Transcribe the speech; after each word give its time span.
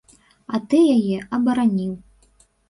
А 0.53 0.59
ты 0.71 0.79
яе 0.95 1.19
абараніў. 1.39 1.93